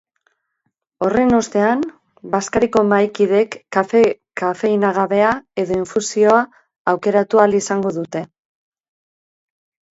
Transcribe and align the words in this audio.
Horren 1.07 1.35
ostean, 1.39 1.83
bazkariko 2.35 2.83
mahaikideek 2.93 3.59
kafe 3.77 4.03
kafeinagabea 4.43 5.37
edo 5.67 5.79
infusioa 5.83 6.41
aukeratu 6.95 7.45
ahal 7.47 7.57
izango 7.63 7.97
dute. 8.03 8.27